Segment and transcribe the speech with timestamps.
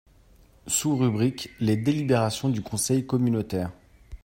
[0.65, 3.71] sous-rubrique: les délibérations du Conseil communautaire.